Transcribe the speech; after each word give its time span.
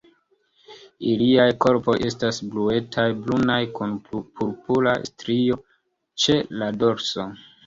Iliaj 1.09 1.45
korpoj 1.65 1.93
estas 2.07 2.39
bluetaj-brunaj, 2.53 3.59
kun 3.77 3.93
purpura 4.15 4.95
strio 5.11 5.61
ĉe 6.27 6.41
la 6.63 6.73
dorso. 6.87 7.29